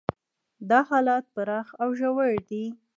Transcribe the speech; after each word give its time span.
دا 0.69 0.79
حالات 0.89 1.25
پراخ 1.33 1.67
او 1.81 1.89
ژور 1.99 2.29
دي. 2.49 2.63